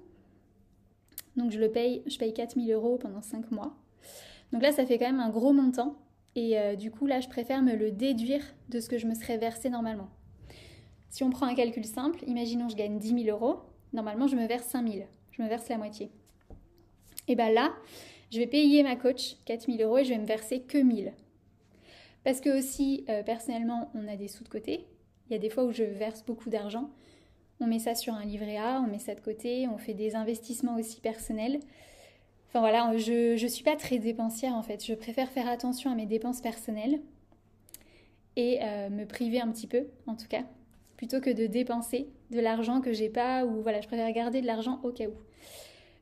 Donc 1.36 1.52
je 1.52 1.58
le 1.58 1.70
paye, 1.70 2.02
je 2.06 2.18
paye 2.18 2.32
4 2.32 2.60
000 2.60 2.70
euros 2.70 2.98
pendant 2.98 3.20
5 3.22 3.50
mois. 3.50 3.76
Donc 4.52 4.62
là, 4.62 4.72
ça 4.72 4.84
fait 4.86 4.98
quand 4.98 5.06
même 5.06 5.20
un 5.20 5.30
gros 5.30 5.52
montant. 5.52 5.96
Et 6.34 6.58
euh, 6.58 6.76
du 6.76 6.90
coup, 6.90 7.06
là, 7.06 7.20
je 7.20 7.28
préfère 7.28 7.62
me 7.62 7.74
le 7.74 7.90
déduire 7.90 8.42
de 8.68 8.80
ce 8.80 8.88
que 8.88 8.98
je 8.98 9.06
me 9.06 9.14
serais 9.14 9.38
versé 9.38 9.70
normalement. 9.70 10.08
Si 11.10 11.24
on 11.24 11.30
prend 11.30 11.46
un 11.46 11.54
calcul 11.54 11.84
simple, 11.84 12.22
imaginons 12.26 12.68
je 12.68 12.76
gagne 12.76 12.98
10 12.98 13.24
000 13.24 13.36
euros. 13.36 13.60
Normalement, 13.92 14.26
je 14.26 14.36
me 14.36 14.46
verse 14.46 14.66
5 14.66 14.86
000. 14.86 15.04
Je 15.32 15.42
me 15.42 15.48
verse 15.48 15.68
la 15.68 15.78
moitié. 15.78 16.10
Et 17.28 17.36
bien 17.36 17.50
là, 17.50 17.72
je 18.30 18.38
vais 18.38 18.46
payer 18.46 18.82
ma 18.82 18.96
coach 18.96 19.36
4 19.46 19.66
000 19.70 19.82
euros 19.82 19.98
et 19.98 20.04
je 20.04 20.10
vais 20.10 20.18
me 20.18 20.26
verser 20.26 20.60
que 20.60 20.78
1000. 20.78 21.12
Parce 22.24 22.40
que 22.40 22.58
aussi, 22.58 23.04
euh, 23.08 23.22
personnellement, 23.22 23.90
on 23.94 24.06
a 24.08 24.16
des 24.16 24.28
sous 24.28 24.44
de 24.44 24.48
côté. 24.48 24.86
Il 25.28 25.32
y 25.32 25.36
a 25.36 25.38
des 25.38 25.50
fois 25.50 25.64
où 25.64 25.72
je 25.72 25.84
verse 25.84 26.24
beaucoup 26.24 26.50
d'argent. 26.50 26.90
On 27.60 27.66
met 27.66 27.78
ça 27.78 27.94
sur 27.94 28.14
un 28.14 28.24
livret 28.24 28.56
A, 28.56 28.82
on 28.86 28.90
met 28.90 28.98
ça 28.98 29.14
de 29.14 29.20
côté, 29.20 29.66
on 29.68 29.78
fait 29.78 29.94
des 29.94 30.14
investissements 30.14 30.76
aussi 30.76 31.00
personnels. 31.00 31.60
Enfin 32.48 32.60
voilà, 32.60 32.96
je 32.96 33.42
ne 33.42 33.48
suis 33.48 33.64
pas 33.64 33.76
très 33.76 33.98
dépensière 33.98 34.54
en 34.54 34.62
fait. 34.62 34.84
Je 34.84 34.94
préfère 34.94 35.28
faire 35.30 35.48
attention 35.48 35.90
à 35.90 35.94
mes 35.94 36.06
dépenses 36.06 36.40
personnelles 36.40 37.00
et 38.36 38.60
euh, 38.62 38.90
me 38.90 39.04
priver 39.04 39.40
un 39.40 39.50
petit 39.50 39.66
peu, 39.66 39.86
en 40.06 40.14
tout 40.14 40.28
cas, 40.28 40.44
plutôt 40.98 41.20
que 41.20 41.30
de 41.30 41.46
dépenser 41.46 42.10
de 42.30 42.40
l'argent 42.40 42.82
que 42.82 42.92
j'ai 42.92 43.08
pas 43.08 43.46
ou 43.46 43.62
voilà, 43.62 43.80
je 43.80 43.86
préfère 43.86 44.12
garder 44.12 44.42
de 44.42 44.46
l'argent 44.46 44.80
au 44.82 44.90
cas 44.90 45.06
où. 45.06 45.14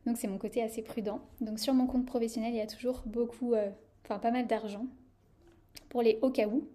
Donc 0.07 0.17
c'est 0.17 0.27
mon 0.27 0.39
côté 0.39 0.61
assez 0.61 0.83
prudent. 0.83 1.21
Donc 1.41 1.61
sur 1.61 1.73
mon 1.73 1.87
compte 1.87 2.07
professionnel, 2.07 2.53
il 2.53 2.57
y 2.57 2.61
a 2.61 2.67
toujours 2.67 3.03
beaucoup, 3.07 3.55
euh, 3.55 3.71
enfin 4.05 4.19
pas 4.19 4.33
mal 4.33 4.49
d'argent 4.49 4.87
pour 5.89 6.03
les 6.03 6.19
au 6.23 6.31
cas 6.31 6.49
où. 6.49 6.67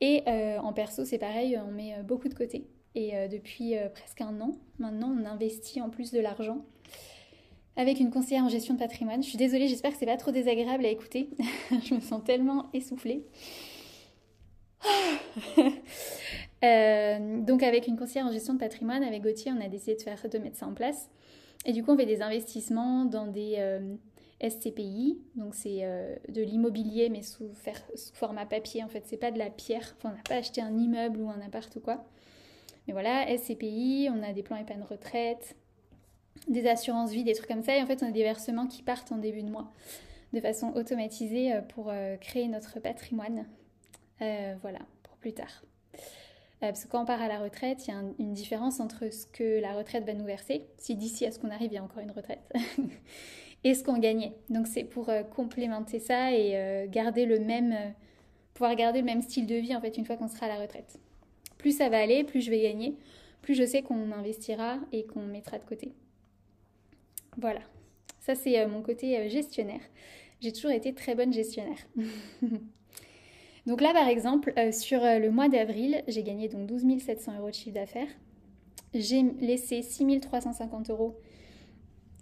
Et 0.00 0.22
euh, 0.26 0.58
en 0.58 0.72
perso, 0.72 1.04
c'est 1.04 1.18
pareil, 1.18 1.58
on 1.58 1.70
met 1.70 2.02
beaucoup 2.02 2.28
de 2.28 2.34
côté. 2.34 2.66
Et 2.94 3.12
depuis 3.28 3.74
presque 3.92 4.20
un 4.20 4.40
an, 4.40 4.52
maintenant, 4.78 5.12
on 5.20 5.26
investit 5.26 5.80
en 5.80 5.90
plus 5.90 6.12
de 6.12 6.20
l'argent 6.20 6.64
avec 7.76 7.98
une 8.00 8.10
conseillère 8.10 8.44
en 8.44 8.48
gestion 8.48 8.74
de 8.74 8.78
patrimoine. 8.78 9.22
Je 9.22 9.28
suis 9.28 9.38
désolée, 9.38 9.68
j'espère 9.68 9.92
que 9.92 9.98
c'est 9.98 10.06
pas 10.06 10.16
trop 10.16 10.30
désagréable 10.30 10.84
à 10.84 10.88
écouter. 10.88 11.30
je 11.84 11.94
me 11.94 12.00
sens 12.00 12.22
tellement 12.24 12.66
essoufflée. 12.72 13.24
Euh, 16.64 17.40
donc 17.40 17.62
avec 17.62 17.86
une 17.86 17.96
conseillère 17.96 18.26
en 18.26 18.32
gestion 18.32 18.54
de 18.54 18.58
patrimoine, 18.58 19.02
avec 19.02 19.22
Gauthier, 19.22 19.52
on 19.52 19.60
a 19.60 19.68
décidé 19.68 19.96
de, 19.96 20.02
faire, 20.02 20.28
de 20.28 20.38
mettre 20.38 20.56
ça 20.56 20.66
en 20.66 20.74
place. 20.74 21.10
Et 21.66 21.72
du 21.72 21.82
coup, 21.82 21.92
on 21.92 21.96
fait 21.96 22.06
des 22.06 22.22
investissements 22.22 23.04
dans 23.04 23.26
des 23.26 23.56
euh, 23.58 23.96
SCPI. 24.42 25.18
Donc 25.36 25.54
c'est 25.54 25.80
euh, 25.82 26.14
de 26.28 26.42
l'immobilier, 26.42 27.08
mais 27.08 27.22
sous, 27.22 27.50
sous, 27.94 28.14
format 28.14 28.46
papier. 28.46 28.82
En 28.82 28.88
fait, 28.88 29.02
c'est 29.06 29.16
pas 29.16 29.30
de 29.30 29.38
la 29.38 29.50
pierre. 29.50 29.94
Enfin, 29.98 30.10
on 30.12 30.16
n'a 30.16 30.22
pas 30.22 30.36
acheté 30.36 30.60
un 30.60 30.76
immeuble 30.78 31.20
ou 31.20 31.28
un 31.28 31.40
appart 31.40 31.74
ou 31.76 31.80
quoi. 31.80 32.04
Mais 32.86 32.92
voilà, 32.92 33.26
SCPI, 33.36 34.10
on 34.12 34.22
a 34.22 34.32
des 34.32 34.42
plans 34.42 34.56
épargne 34.56 34.82
retraite, 34.82 35.56
des 36.48 36.66
assurances 36.66 37.12
vie, 37.12 37.24
des 37.24 37.34
trucs 37.34 37.48
comme 37.48 37.62
ça. 37.62 37.76
Et 37.76 37.82
en 37.82 37.86
fait, 37.86 38.02
on 38.02 38.08
a 38.08 38.12
des 38.12 38.22
versements 38.22 38.66
qui 38.66 38.82
partent 38.82 39.10
en 39.12 39.18
début 39.18 39.42
de 39.42 39.50
mois 39.50 39.72
de 40.34 40.40
façon 40.40 40.72
automatisée 40.74 41.52
pour 41.68 41.92
créer 42.20 42.48
notre 42.48 42.80
patrimoine. 42.80 43.46
Voilà, 44.18 44.80
pour 45.04 45.16
plus 45.16 45.32
tard. 45.32 45.62
Parce 46.60 46.84
que 46.84 46.90
quand 46.90 47.02
on 47.02 47.04
part 47.04 47.20
à 47.20 47.28
la 47.28 47.38
retraite, 47.38 47.86
il 47.86 47.90
y 47.90 47.94
a 47.94 48.02
une 48.18 48.32
différence 48.32 48.80
entre 48.80 49.12
ce 49.12 49.26
que 49.26 49.60
la 49.60 49.74
retraite 49.74 50.04
va 50.04 50.14
nous 50.14 50.24
verser, 50.24 50.66
si 50.78 50.94
d'ici 50.94 51.26
à 51.26 51.32
ce 51.32 51.38
qu'on 51.38 51.50
arrive, 51.50 51.72
il 51.72 51.74
y 51.74 51.78
a 51.78 51.84
encore 51.84 52.00
une 52.02 52.10
retraite, 52.10 52.40
et 53.64 53.74
ce 53.74 53.84
qu'on 53.84 53.98
gagnait. 53.98 54.32
Donc 54.48 54.66
c'est 54.66 54.84
pour 54.84 55.10
complémenter 55.34 55.98
ça 55.98 56.32
et 56.32 56.88
garder 56.88 57.26
le 57.26 57.38
même, 57.38 57.76
pouvoir 58.54 58.74
garder 58.76 59.00
le 59.00 59.04
même 59.04 59.20
style 59.20 59.46
de 59.46 59.56
vie 59.56 59.76
en 59.76 59.80
fait 59.80 59.98
une 59.98 60.06
fois 60.06 60.16
qu'on 60.16 60.28
sera 60.28 60.46
à 60.46 60.48
la 60.48 60.60
retraite. 60.60 60.98
Plus 61.58 61.76
ça 61.76 61.88
va 61.88 61.98
aller, 61.98 62.24
plus 62.24 62.40
je 62.40 62.50
vais 62.50 62.62
gagner, 62.62 62.96
plus 63.42 63.54
je 63.54 63.64
sais 63.64 63.82
qu'on 63.82 64.10
investira 64.12 64.78
et 64.92 65.04
qu'on 65.04 65.22
mettra 65.22 65.58
de 65.58 65.64
côté. 65.64 65.92
Voilà, 67.36 67.60
ça 68.20 68.34
c'est 68.34 68.60
euh, 68.60 68.68
mon 68.68 68.82
côté 68.82 69.18
euh, 69.18 69.28
gestionnaire. 69.28 69.80
J'ai 70.40 70.52
toujours 70.52 70.70
été 70.70 70.94
très 70.94 71.14
bonne 71.14 71.32
gestionnaire. 71.32 71.78
donc 73.66 73.80
là 73.80 73.92
par 73.92 74.08
exemple, 74.08 74.52
euh, 74.58 74.72
sur 74.72 75.00
le 75.00 75.30
mois 75.30 75.48
d'avril, 75.48 76.02
j'ai 76.08 76.22
gagné 76.22 76.48
donc 76.48 76.66
12 76.66 77.00
700 77.00 77.38
euros 77.38 77.50
de 77.50 77.54
chiffre 77.54 77.74
d'affaires. 77.74 78.08
J'ai 78.92 79.22
laissé 79.40 79.82
6 79.82 80.20
350 80.20 80.90
euros 80.90 81.18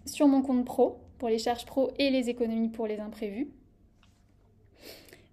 sur 0.06 0.26
mon 0.28 0.42
compte 0.42 0.64
pro 0.64 0.98
pour 1.18 1.28
les 1.28 1.38
charges 1.38 1.66
pro 1.66 1.90
et 1.98 2.10
les 2.10 2.30
économies 2.30 2.70
pour 2.70 2.86
les 2.86 2.98
imprévus. 2.98 3.48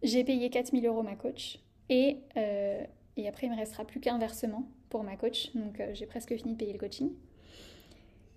J'ai 0.03 0.23
payé 0.23 0.49
4 0.49 0.71
000 0.71 0.85
euros 0.85 1.03
ma 1.03 1.15
coach 1.15 1.59
et, 1.89 2.17
et 2.35 3.27
après 3.27 3.47
il 3.47 3.51
me 3.51 3.55
restera 3.55 3.85
plus 3.85 3.99
qu'un 3.99 4.17
versement 4.17 4.63
pour 4.89 5.03
ma 5.03 5.15
coach. 5.15 5.55
Donc 5.55 5.81
j'ai 5.93 6.05
presque 6.05 6.35
fini 6.35 6.53
de 6.53 6.57
payer 6.57 6.73
le 6.73 6.79
coaching. 6.79 7.11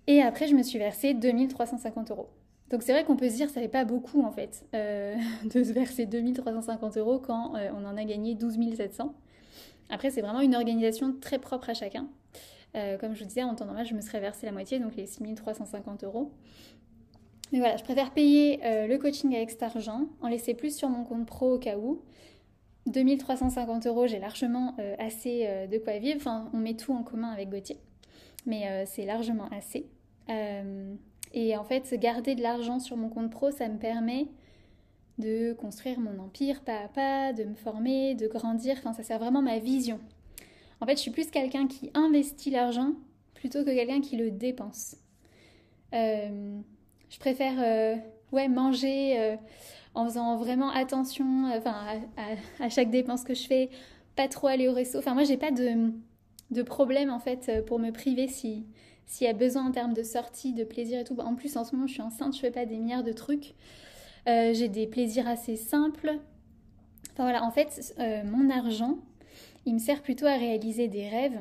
Et 0.07 0.21
après, 0.21 0.49
je 0.49 0.55
me 0.55 0.63
suis 0.63 0.79
versé 0.79 1.15
2350 1.15 2.11
euros. 2.11 2.29
Donc 2.71 2.83
c'est 2.83 2.93
vrai 2.93 3.05
qu'on 3.05 3.17
peut 3.17 3.29
se 3.29 3.35
dire 3.35 3.51
ça 3.51 3.61
fait 3.61 3.69
pas 3.69 3.85
beaucoup 3.85 4.23
en 4.23 4.33
fait 4.33 4.65
euh, 4.75 5.15
de 5.45 5.63
se 5.63 5.73
verser 5.73 6.07
2350 6.07 6.97
euros 6.97 7.19
quand 7.19 7.55
euh, 7.55 7.71
on 7.75 7.85
en 7.85 7.97
a 7.97 8.05
gagné 8.05 8.35
12 8.35 8.77
700. 8.77 9.15
Après 9.91 10.11
c'est 10.11 10.23
vraiment 10.23 10.41
une 10.41 10.55
organisation 10.55 11.15
très 11.21 11.39
propre 11.39 11.71
à 11.71 11.75
chacun. 11.75 12.09
Euh, 12.75 12.97
comme 12.97 13.15
je 13.15 13.21
vous 13.21 13.29
disais 13.29 13.43
en 13.43 13.55
temps 13.55 13.67
normal 13.67 13.87
je 13.87 13.95
me 13.95 14.01
serais 14.01 14.21
versé 14.21 14.47
la 14.47 14.53
moitié 14.53 14.79
donc 14.79 14.97
les 14.97 15.07
6350 15.07 16.05
euros. 16.05 16.33
Mais 17.53 17.59
voilà 17.59 17.77
je 17.77 17.85
préfère 17.85 18.13
payer 18.13 18.61
le 18.63 18.97
coaching 18.97 19.37
avec 19.37 19.51
cet 19.51 19.63
argent, 19.63 20.07
en 20.23 20.29
laisser 20.29 20.55
plus 20.55 20.75
sur 20.75 20.89
mon 20.89 21.05
compte 21.05 21.27
pro 21.27 21.57
au 21.57 21.59
cas 21.59 21.77
où. 21.77 22.01
2350 22.87 23.87
euros 23.87 24.07
j'ai 24.07 24.19
largement 24.19 24.75
assez 24.99 25.47
de 25.71 25.77
quoi 25.77 25.99
vivre. 25.99 26.17
Enfin 26.17 26.49
on 26.55 26.57
met 26.57 26.73
tout 26.73 26.95
en 26.95 27.03
commun 27.03 27.29
avec 27.29 27.51
Gauthier 27.51 27.77
mais 28.47 28.87
c'est 28.87 29.05
largement 29.05 29.49
assez. 29.51 29.87
Euh, 31.35 31.39
et 31.39 31.57
en 31.57 31.65
fait, 31.65 31.95
garder 31.95 32.35
de 32.35 32.43
l'argent 32.43 32.79
sur 32.79 32.97
mon 32.97 33.09
compte 33.09 33.31
pro, 33.31 33.51
ça 33.51 33.69
me 33.69 33.79
permet 33.79 34.27
de 35.19 35.53
construire 35.53 36.01
mon 36.01 36.19
empire 36.19 36.63
pas 36.63 36.79
à 36.85 36.89
pas, 36.89 37.33
de 37.33 37.45
me 37.45 37.55
former, 37.55 38.15
de 38.15 38.27
grandir. 38.27 38.77
Enfin, 38.79 38.93
ça 38.93 39.03
sert 39.03 39.19
vraiment 39.19 39.43
ma 39.43 39.59
vision. 39.59 40.01
En 40.81 40.87
fait, 40.87 40.97
je 40.97 41.03
suis 41.03 41.11
plus 41.11 41.31
quelqu'un 41.31 41.67
qui 41.67 41.91
investit 41.95 42.51
l'argent 42.51 42.93
plutôt 43.35 43.61
que 43.61 43.71
quelqu'un 43.71 44.01
qui 44.01 44.17
le 44.17 44.31
dépense. 44.31 44.97
Euh, 45.95 46.61
je 47.11 47.19
préfère 47.19 48.01
ouais, 48.33 48.49
manger 48.49 49.37
en 49.95 50.07
faisant 50.07 50.37
vraiment 50.37 50.71
attention 50.71 51.45
à, 51.65 51.99
à, 52.61 52.69
chaque 52.71 52.91
dépense 52.91 53.23
que 53.23 53.35
je 53.35 53.47
fais, 53.47 53.69
pas 54.17 54.29
trop 54.29 54.47
aller 54.47 54.69
au 54.69 54.73
resto. 54.73 54.99
Enfin, 54.99 55.15
moi, 55.15 55.25
j'ai 55.25 55.37
pas 55.37 55.51
de 55.51 55.93
de 56.53 56.63
problème 56.63 57.11
en 57.11 57.19
fait 57.19 57.49
euh, 57.49 57.63
pour 57.63 57.79
me 57.79 57.91
priver 57.91 58.29
si 58.29 58.67
s'il 59.07 59.27
y 59.27 59.31
a 59.31 59.35
besoin 59.35 59.67
en 59.67 59.73
termes 59.73 59.95
de 59.95 60.03
sortie, 60.03 60.53
de 60.53 60.65
plaisir 60.65 61.01
et 61.01 61.05
tout. 61.05 61.19
En 61.19 61.35
plus, 61.35 61.57
en 61.57 61.65
ce 61.65 61.75
moment, 61.75 61.87
je 61.87 61.95
suis 61.95 62.03
enceinte, 62.03 62.35
je 62.35 62.41
fais 62.41 62.51
pas 62.51 62.67
des 62.67 62.79
milliards 62.79 63.05
de 63.05 63.13
trucs. 63.13 63.55
Euh, 64.29 64.55
j'ai 64.55 64.69
des 64.69 64.87
plaisirs 64.87 65.29
assez 65.29 65.57
simples. 65.57 66.19
Enfin 67.13 67.25
voilà, 67.25 67.45
en 67.45 67.51
fait, 67.51 67.95
euh, 67.99 68.23
mon 68.25 68.49
argent, 68.51 68.99
il 69.67 69.75
me 69.75 69.79
sert 69.79 70.03
plutôt 70.03 70.27
à 70.27 70.37
réaliser 70.37 70.89
des 70.89 71.09
rêves. 71.09 71.41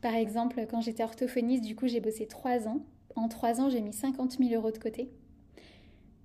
par 0.00 0.14
exemple, 0.14 0.66
quand 0.70 0.80
j'étais 0.80 1.02
orthophoniste, 1.02 1.64
du 1.64 1.76
coup, 1.76 1.86
j'ai 1.86 2.00
bossé 2.00 2.26
trois 2.26 2.68
ans. 2.68 2.80
En 3.14 3.28
trois 3.28 3.60
ans, 3.60 3.70
j'ai 3.70 3.80
mis 3.80 3.92
50 3.92 4.38
000 4.38 4.50
euros 4.54 4.70
de 4.70 4.78
côté. 4.78 5.10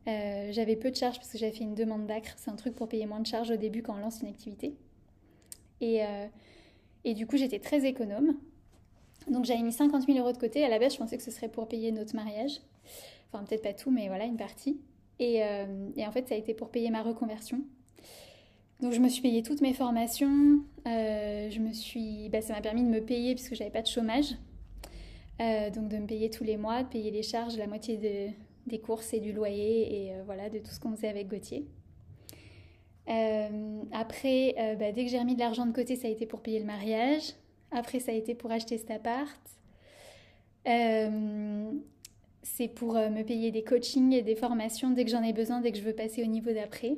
j'avais 0.05 0.75
peu 0.75 0.91
de 0.91 0.95
charges 0.95 1.17
parce 1.17 1.29
que 1.31 1.37
j'avais 1.37 1.51
fait 1.51 1.63
une 1.63 1.75
demande 1.75 2.07
d'acre. 2.07 2.33
C'est 2.37 2.49
un 2.51 2.55
truc 2.55 2.75
pour 2.75 2.87
payer 2.87 3.05
moins 3.05 3.19
de 3.19 3.27
charges 3.27 3.51
au 3.51 3.57
début 3.57 3.81
quand 3.81 3.95
on 3.95 3.99
lance 3.99 4.21
une 4.21 4.27
activité. 4.29 4.75
Et, 5.79 6.01
et 7.03 7.13
du 7.13 7.27
coup, 7.27 7.37
j'étais 7.37 7.59
très 7.59 7.85
économe. 7.85 8.37
Donc 9.29 9.45
j'avais 9.45 9.61
mis 9.61 9.71
50 9.71 10.05
000 10.05 10.17
euros 10.17 10.31
de 10.31 10.37
côté. 10.37 10.63
À 10.63 10.69
la 10.69 10.79
base, 10.79 10.93
je 10.93 10.97
pensais 10.97 11.17
que 11.17 11.23
ce 11.23 11.31
serait 11.31 11.49
pour 11.49 11.67
payer 11.67 11.91
notre 11.91 12.15
mariage. 12.15 12.61
Enfin, 13.31 13.43
peut-être 13.45 13.63
pas 13.63 13.73
tout, 13.73 13.91
mais 13.91 14.07
voilà, 14.07 14.25
une 14.25 14.37
partie. 14.37 14.79
Et, 15.19 15.43
euh, 15.43 15.89
en 15.97 16.11
fait, 16.11 16.27
ça 16.27 16.35
a 16.35 16.37
été 16.37 16.53
pour 16.53 16.69
payer 16.69 16.89
ma 16.89 17.03
reconversion. 17.03 17.61
Donc 18.81 18.93
je 18.93 18.99
me 18.99 19.09
suis 19.09 19.21
payé 19.21 19.43
toutes 19.43 19.61
mes 19.61 19.73
formations. 19.73 20.63
Euh, 20.87 21.49
je 21.51 21.59
me 21.59 21.71
suis, 21.71 22.29
bah, 22.29 22.41
ça 22.41 22.53
m'a 22.53 22.61
permis 22.61 22.83
de 22.83 22.89
me 22.89 22.99
payer 22.99 23.35
puisque 23.35 23.53
j'avais 23.53 23.69
pas 23.69 23.83
de 23.83 23.87
chômage. 23.87 24.35
Euh, 25.39 25.69
donc 25.69 25.87
de 25.87 25.97
me 25.97 26.07
payer 26.07 26.31
tous 26.31 26.43
les 26.43 26.57
mois, 26.57 26.81
de 26.81 26.89
payer 26.89 27.11
les 27.11 27.21
charges, 27.21 27.57
la 27.57 27.67
moitié 27.67 27.97
de, 27.97 28.33
des 28.65 28.79
courses 28.79 29.13
et 29.13 29.19
du 29.19 29.33
loyer 29.33 30.07
et 30.07 30.13
voilà 30.25 30.49
de 30.49 30.57
tout 30.57 30.71
ce 30.71 30.79
qu'on 30.79 30.95
faisait 30.95 31.09
avec 31.09 31.27
Gauthier. 31.27 31.67
Après, 33.91 34.55
bah, 34.79 34.91
dès 34.91 35.05
que 35.05 35.11
j'ai 35.11 35.19
remis 35.19 35.35
de 35.35 35.39
l'argent 35.39 35.67
de 35.67 35.73
côté, 35.73 35.95
ça 35.95 36.07
a 36.07 36.11
été 36.11 36.25
pour 36.25 36.41
payer 36.41 36.59
le 36.59 36.65
mariage. 36.65 37.33
Après, 37.71 37.99
ça 37.99 38.11
a 38.11 38.15
été 38.15 38.35
pour 38.35 38.51
acheter 38.51 38.77
cet 38.77 38.91
appart. 38.91 39.41
Euh, 40.67 41.71
c'est 42.43 42.67
pour 42.67 42.93
me 42.93 43.23
payer 43.23 43.51
des 43.51 43.63
coachings 43.63 44.13
et 44.13 44.21
des 44.21 44.35
formations 44.35 44.91
dès 44.91 45.05
que 45.05 45.11
j'en 45.11 45.23
ai 45.23 45.33
besoin, 45.33 45.61
dès 45.61 45.71
que 45.71 45.77
je 45.77 45.83
veux 45.83 45.93
passer 45.93 46.23
au 46.23 46.27
niveau 46.27 46.51
d'après. 46.51 46.97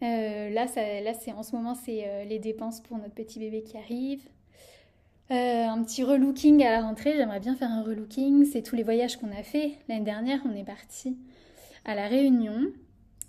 là, 0.00 0.66
là 0.66 1.14
c'est 1.14 1.32
en 1.32 1.42
ce 1.42 1.54
moment, 1.54 1.74
c'est 1.74 2.24
les 2.24 2.38
dépenses 2.38 2.80
pour 2.80 2.98
notre 2.98 3.14
petit 3.14 3.38
bébé 3.38 3.62
qui 3.62 3.76
arrive. 3.76 4.22
un 5.30 5.82
petit 5.84 6.02
relooking 6.02 6.64
à 6.64 6.70
la 6.70 6.82
rentrée. 6.82 7.14
J'aimerais 7.16 7.40
bien 7.40 7.56
faire 7.56 7.70
un 7.70 7.82
relooking. 7.82 8.44
C'est 8.44 8.62
tous 8.62 8.76
les 8.76 8.82
voyages 8.84 9.16
qu'on 9.16 9.32
a 9.32 9.42
fait. 9.42 9.72
L'année 9.88 10.04
dernière, 10.04 10.40
on 10.44 10.54
est 10.54 10.64
parti 10.64 11.16
à 11.84 11.94
La 11.94 12.06
Réunion. 12.08 12.72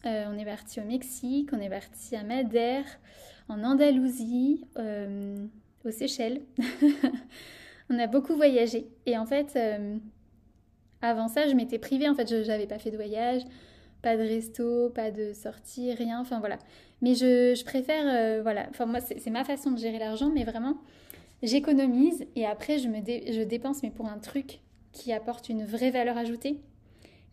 on 0.06 0.38
est 0.38 0.46
parti 0.46 0.80
au 0.80 0.86
Mexique. 0.86 1.50
On 1.54 1.60
est 1.60 1.70
parti 1.70 2.16
à 2.16 2.24
Madère, 2.24 2.86
en 3.50 3.64
Andalousie, 3.64 4.66
aux 4.78 5.92
Seychelles. 5.92 6.42
on 7.90 8.00
a 8.00 8.08
beaucoup 8.08 8.36
voyagé. 8.36 8.88
Et 9.06 9.18
en 9.18 9.26
fait, 9.26 9.58
avant 11.04 11.28
ça, 11.28 11.48
je 11.48 11.54
m'étais 11.54 11.78
privée. 11.78 12.08
En 12.08 12.16
fait, 12.16 12.28
je 12.28 12.48
n'avais 12.48 12.68
pas 12.68 12.80
fait 12.80 12.92
de 12.92 12.96
voyage, 12.96 13.44
pas 14.02 14.16
de 14.18 14.22
resto, 14.22 14.90
pas 14.90 15.12
de 15.12 15.34
sortie, 15.34 15.94
rien. 15.94 16.20
Enfin 16.20 16.40
voilà. 16.40 16.58
Mais 17.02 17.16
je, 17.16 17.64
préfère, 17.66 18.06
euh, 18.08 18.42
voilà. 18.42 18.68
Enfin 18.70 18.86
moi, 18.86 19.02
c'est 19.02 19.30
ma 19.30 19.44
façon 19.44 19.72
de 19.72 19.78
gérer 19.78 20.00
l'argent, 20.00 20.32
mais 20.34 20.46
vraiment, 20.46 20.78
j'économise 21.44 22.26
et 22.36 22.46
après, 22.46 22.80
je, 22.80 22.88
me 22.88 22.98
je 22.98 23.44
dépense, 23.44 23.84
mais 23.84 23.92
pour 23.92 24.08
un 24.08 24.20
truc 24.20 24.60
qui 24.94 25.12
apporte 25.12 25.50
une 25.50 25.66
vraie 25.66 25.92
valeur 25.92 26.18
ajoutée, 26.18 26.62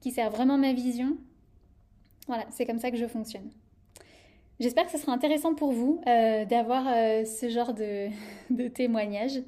qui 0.01 0.11
sert 0.11 0.31
vraiment 0.31 0.59
ma 0.59 0.73
vision. 0.73 1.17
Voilà, 2.27 2.47
c'est 2.51 2.67
comme 2.67 2.79
ça 2.79 2.91
que 2.91 2.97
je 2.97 3.07
fonctionne. 3.07 3.51
J'espère 4.61 4.87
que 4.87 4.93
ce 4.93 4.99
sera 4.99 5.13
intéressant 5.13 5.55
pour 5.55 5.73
vous 5.73 6.01
euh, 6.07 6.45
d'avoir 6.45 6.87
euh, 6.87 7.25
ce 7.25 7.49
genre 7.49 7.75
de, 7.75 8.09
témoignage. 8.69 9.43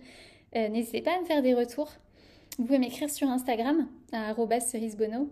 N'hésitez 0.55 1.01
pas 1.01 1.17
à 1.17 1.21
me 1.21 1.25
faire 1.25 1.43
des 1.43 1.55
retours. 1.55 1.93
Vous 2.59 2.65
pouvez 2.65 2.79
m'écrire 2.79 3.09
sur 3.09 3.29
Instagram 3.29 3.89
à 4.13 4.35
cerisebono 4.61 5.31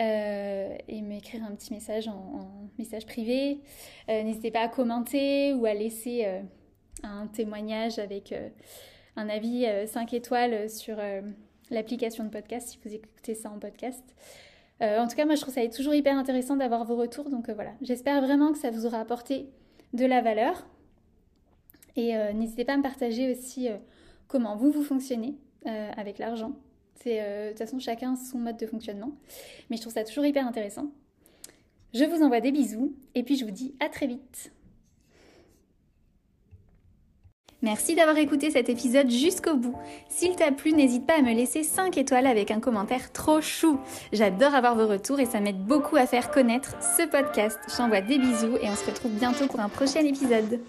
euh, 0.00 0.76
et 0.86 1.02
m'écrire 1.02 1.42
un 1.44 1.54
petit 1.56 1.72
message 1.72 2.06
en, 2.06 2.70
message 2.78 3.04
privé. 3.04 3.60
Euh, 4.08 4.22
n'hésitez 4.22 4.52
pas 4.52 4.60
à 4.60 4.68
commenter 4.68 5.52
ou 5.54 5.66
à 5.66 5.74
laisser 5.74 6.24
euh, 6.24 6.40
un 7.02 7.26
témoignage 7.26 7.98
avec 7.98 8.32
un 9.16 9.28
avis 9.28 9.66
5 9.86 10.12
étoiles 10.14 10.70
sur 10.70 10.96
l'application 11.70 12.24
de 12.24 12.28
podcast 12.28 12.68
si 12.68 12.78
vous 12.84 12.94
écoutez 12.94 13.34
ça 13.34 13.50
en 13.50 13.58
podcast. 13.58 14.04
En 14.80 15.08
tout 15.08 15.16
cas, 15.16 15.26
moi 15.26 15.34
je 15.34 15.40
trouve 15.40 15.54
ça 15.54 15.62
est 15.62 15.74
toujours 15.74 15.94
hyper 15.94 16.16
intéressant 16.16 16.56
d'avoir 16.56 16.84
vos 16.84 16.96
retours. 16.96 17.30
Donc 17.30 17.50
voilà, 17.50 17.72
j'espère 17.82 18.20
vraiment 18.22 18.52
que 18.52 18.58
ça 18.58 18.70
vous 18.70 18.86
aura 18.86 19.00
apporté 19.00 19.48
de 19.92 20.06
la 20.06 20.20
valeur. 20.20 20.66
Et 21.96 22.14
n'hésitez 22.32 22.64
pas 22.64 22.74
à 22.74 22.76
me 22.76 22.82
partager 22.82 23.32
aussi 23.32 23.68
comment 24.28 24.54
vous, 24.54 24.70
vous 24.70 24.84
fonctionnez 24.84 25.36
euh, 25.66 25.90
avec 25.96 26.18
l'argent. 26.18 26.52
C'est 27.02 27.20
euh, 27.20 27.46
de 27.46 27.48
toute 27.50 27.58
façon 27.58 27.80
chacun 27.80 28.14
son 28.14 28.38
mode 28.38 28.58
de 28.58 28.66
fonctionnement. 28.66 29.10
Mais 29.70 29.76
je 29.76 29.82
trouve 29.82 29.92
ça 29.92 30.04
toujours 30.04 30.24
hyper 30.24 30.46
intéressant. 30.46 30.92
Je 31.94 32.04
vous 32.04 32.22
envoie 32.22 32.40
des 32.40 32.52
bisous 32.52 32.94
et 33.14 33.22
puis 33.22 33.36
je 33.36 33.44
vous 33.44 33.50
dis 33.50 33.74
à 33.80 33.88
très 33.88 34.06
vite. 34.06 34.52
Merci 37.60 37.96
d'avoir 37.96 38.16
écouté 38.18 38.52
cet 38.52 38.68
épisode 38.68 39.10
jusqu'au 39.10 39.56
bout. 39.56 39.74
S'il 40.08 40.36
t'a 40.36 40.52
plu, 40.52 40.72
n'hésite 40.72 41.04
pas 41.04 41.18
à 41.18 41.22
me 41.22 41.34
laisser 41.34 41.64
5 41.64 41.98
étoiles 41.98 42.28
avec 42.28 42.52
un 42.52 42.60
commentaire 42.60 43.10
trop 43.12 43.40
chou. 43.40 43.80
J'adore 44.12 44.54
avoir 44.54 44.76
vos 44.76 44.86
retours 44.86 45.18
et 45.18 45.26
ça 45.26 45.40
m'aide 45.40 45.64
beaucoup 45.64 45.96
à 45.96 46.06
faire 46.06 46.30
connaître 46.30 46.76
ce 46.96 47.04
podcast. 47.08 47.58
Je 47.68 47.76
t'envoie 47.76 48.00
des 48.00 48.18
bisous 48.18 48.56
et 48.62 48.68
on 48.68 48.76
se 48.76 48.86
retrouve 48.86 49.10
bientôt 49.10 49.48
pour 49.48 49.58
un 49.58 49.68
prochain 49.68 50.04
épisode. 50.04 50.60